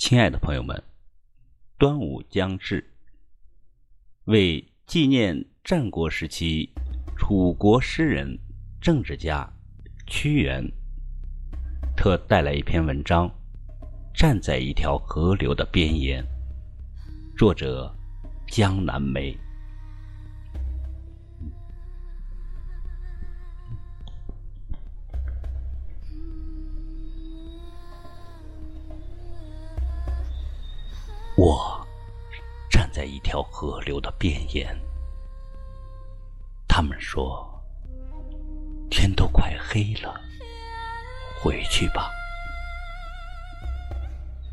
[0.00, 0.82] 亲爱的朋友们，
[1.76, 2.82] 端午将至，
[4.24, 6.70] 为纪念战国时期
[7.18, 8.38] 楚国诗人、
[8.80, 9.46] 政治家
[10.06, 10.66] 屈原，
[11.94, 13.28] 特带来一篇文章
[14.14, 16.24] 《站在一条河流的边沿》，
[17.36, 17.94] 作者
[18.48, 19.36] 江南梅。
[31.40, 31.88] 我
[32.68, 34.78] 站在一条河流的边沿，
[36.68, 37.48] 他们说
[38.90, 40.20] 天都快黑了，
[41.40, 42.10] 回去吧。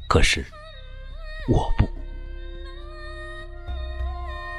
[0.07, 0.45] 可是
[1.49, 1.85] 我不，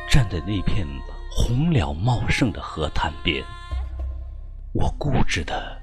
[0.07, 0.87] 站在那片
[1.35, 3.43] 红柳茂盛的河滩边，
[4.75, 5.81] 我固执的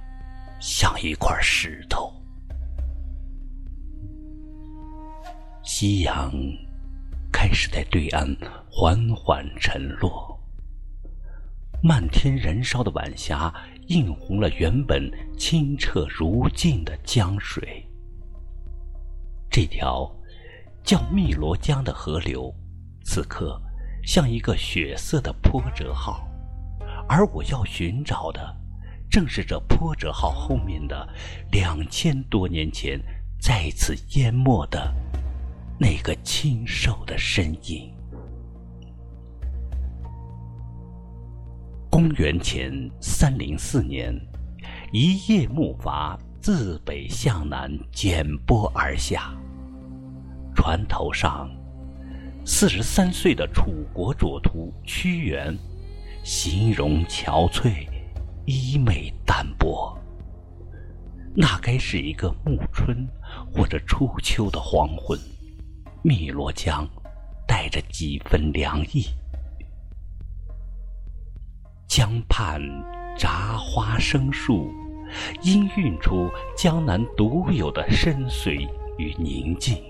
[0.61, 2.14] 像一块石头。
[5.65, 6.31] 夕阳
[7.31, 8.23] 开始在对岸
[8.69, 10.39] 缓缓沉落，
[11.81, 13.51] 漫天燃烧的晚霞
[13.87, 17.83] 映红了原本清澈如镜的江水。
[19.49, 20.07] 这条
[20.83, 22.53] 叫汨罗江的河流，
[23.03, 23.59] 此刻
[24.03, 26.27] 像一个血色的波折号，
[27.09, 28.55] 而我要寻找的，
[29.09, 31.09] 正是这波折号后面的
[31.51, 33.01] 两千多年前
[33.41, 34.93] 再次淹没的。
[35.77, 37.93] 那个清瘦的身影。
[41.89, 44.13] 公元前三零四年，
[44.91, 49.33] 一叶木筏自北向南剪波而下，
[50.55, 51.49] 船头上，
[52.45, 55.57] 四十三岁的楚国主徒屈原，
[56.23, 57.87] 形容憔悴，
[58.45, 59.97] 衣袂单薄。
[61.35, 63.07] 那该是一个暮春
[63.53, 65.19] 或者初秋的黄昏。
[66.05, 66.87] 汨罗江
[67.47, 69.07] 带着几分凉意，
[71.87, 72.61] 江畔
[73.17, 74.71] 杂花生树，
[75.41, 78.69] 氤氲出江南独有的深邃
[78.99, 79.83] 与宁静。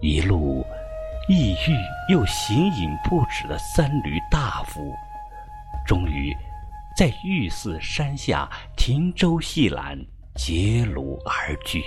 [0.00, 0.64] 一路
[1.28, 4.94] 抑郁又形影不止的三闾大夫，
[5.84, 6.32] 终于
[6.96, 9.98] 在玉寺山下停舟细览，
[10.36, 11.82] 结庐而居。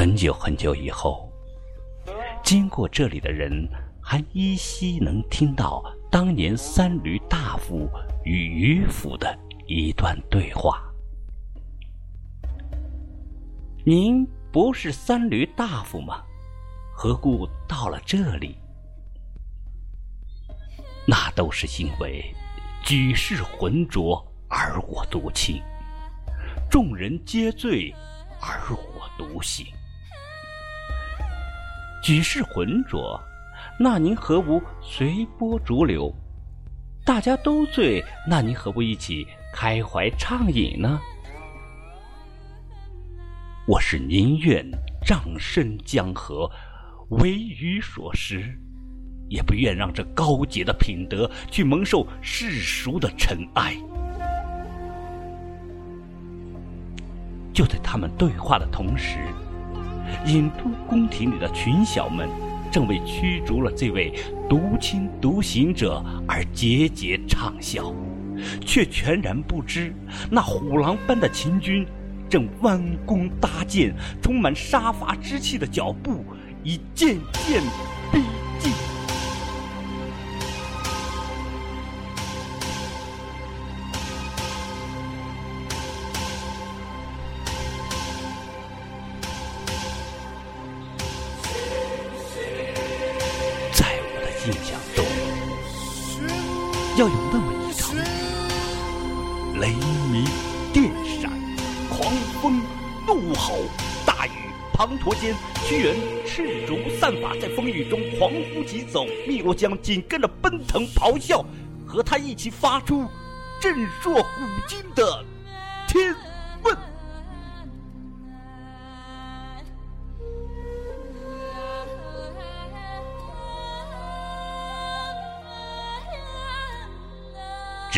[0.00, 1.30] 很久很久以后，
[2.42, 3.68] 经过这里的人
[4.02, 7.86] 还依稀能听到当年三闾大夫
[8.24, 10.82] 与渔夫的一段对话。
[13.84, 16.22] 您不是三闾大夫吗？
[16.94, 18.56] 何故到了这里？
[21.06, 22.34] 那都是因为
[22.82, 25.62] 举世浑浊而我独清，
[26.70, 27.94] 众人皆醉
[28.40, 29.66] 而我独醒。
[32.02, 33.20] 举世浑浊，
[33.78, 36.10] 那您何不随波逐流？
[37.04, 40.98] 大家都醉，那您何不一起开怀畅饮呢？
[43.66, 44.64] 我是宁愿
[45.04, 46.50] 葬身江河，
[47.10, 48.58] 为鱼所食，
[49.28, 53.76] 也不愿让这高洁的品德去蒙受世俗的尘埃。
[57.52, 59.18] 就在他们对话的同时。
[60.26, 62.28] 郢都宫廷里的群小们，
[62.70, 64.14] 正为驱逐了这位
[64.48, 67.94] 独亲独行者而节节畅笑，
[68.60, 69.94] 却全然不知
[70.30, 71.86] 那虎狼般的秦军
[72.28, 76.24] 正弯弓搭箭，充满杀伐之气的脚步
[76.62, 77.62] 已渐渐
[78.12, 78.22] 逼
[78.58, 78.89] 近。
[97.00, 97.96] 要有那么一场
[99.58, 99.72] 雷
[100.12, 100.22] 鸣、
[100.70, 101.32] 电闪、
[101.88, 102.60] 狂风、
[103.06, 103.60] 怒吼、
[104.04, 104.30] 大雨
[104.74, 105.34] 滂沱间，
[105.66, 105.96] 屈原
[106.26, 111.42] 赤足散发在风雨中，狂呼疾走，汨罗江紧跟着奔腾咆哮，
[111.86, 113.06] 和他一起发出
[113.62, 114.22] 震烁古
[114.68, 115.24] 今的
[115.88, 116.14] 天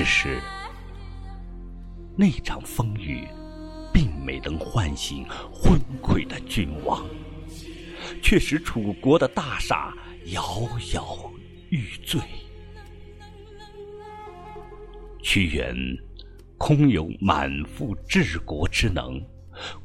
[0.03, 0.41] 只是
[2.17, 3.25] 那场风雨，
[3.95, 7.07] 并没能唤醒昏聩的君王，
[8.21, 9.95] 却使楚国的大厦
[10.33, 11.33] 摇摇
[11.71, 12.21] 欲坠。
[15.23, 15.73] 屈原
[16.59, 19.25] 空有满腹治国之能，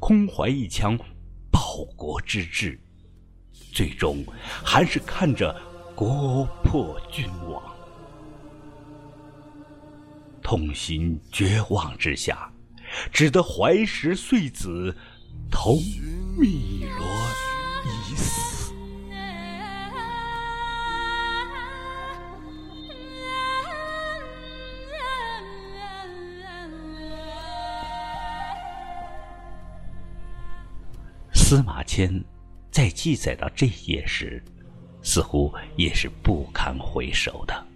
[0.00, 0.98] 空怀一腔
[1.48, 2.76] 报国之志，
[3.52, 4.24] 最终
[4.64, 5.54] 还是看着
[5.94, 7.62] 国破君亡，
[10.48, 12.50] 痛心绝望之下，
[13.12, 14.96] 只得怀石碎子，
[15.50, 15.76] 同
[16.38, 17.06] 汨罗
[17.84, 18.72] 一死。
[31.34, 32.24] 司马迁
[32.70, 34.42] 在记载到这一页时，
[35.02, 37.67] 似乎也是不堪回首的，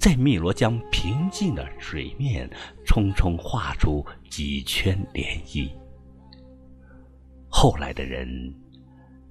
[0.00, 2.48] 在汨罗江平静的水面，
[2.86, 5.70] 匆匆画出几圈涟漪。
[7.50, 8.26] 后来的人，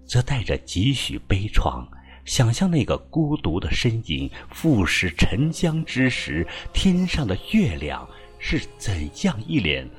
[0.05, 1.83] 则带着几许悲怆，
[2.23, 8.07] 想象那个孤独的身影覆蚀沉江之时，天上的月亮
[8.37, 9.89] 是怎样一脸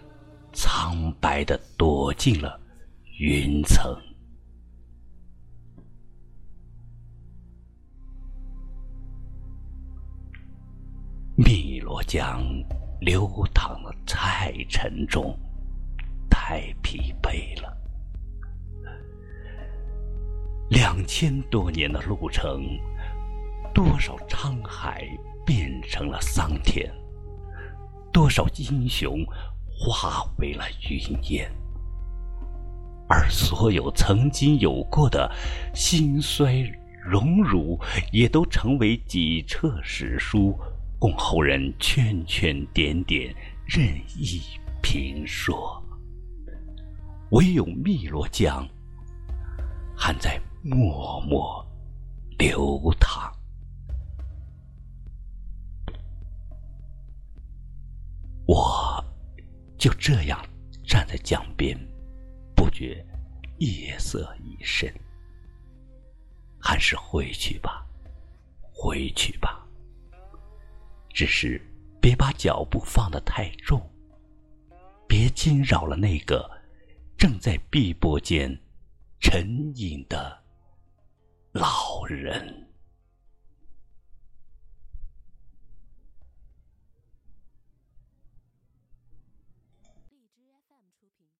[0.52, 2.61] 苍白的躲进了。
[3.19, 3.93] 云层，
[11.42, 12.42] 汨罗江
[13.00, 15.34] 流淌的太沉重，
[16.28, 17.75] 太疲惫了。
[20.69, 22.62] 两千多年的路程，
[23.72, 25.08] 多少沧海
[25.46, 26.92] 变成了桑田，
[28.12, 29.25] 多少英雄
[29.66, 31.00] 化为了云
[31.31, 31.50] 烟。
[33.08, 35.32] 而所有曾经有过的
[35.75, 36.70] 兴衰
[37.02, 37.81] 荣辱，
[38.12, 40.54] 也都成为几册史书，
[41.00, 43.35] 供后人圈圈点点
[43.67, 43.85] 任
[44.17, 44.43] 意
[44.82, 45.82] 评说。
[47.31, 48.69] 唯有汨罗江
[49.97, 51.64] 还在默默
[52.38, 53.32] 流淌。
[58.47, 59.02] 我
[59.79, 60.44] 就这样
[60.85, 61.75] 站在江边。
[62.55, 63.02] 不觉
[63.58, 64.93] 夜色已深，
[66.58, 67.87] 还是回去吧，
[68.61, 69.59] 回去吧。
[71.12, 71.60] 只是
[72.00, 73.80] 别把脚步放得太重，
[75.08, 76.50] 别惊扰了那个
[77.16, 78.58] 正在碧波间
[79.18, 80.42] 沉吟的
[81.52, 82.69] 老人。